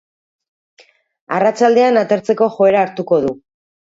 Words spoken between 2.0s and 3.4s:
atertzeko joera hartuko du.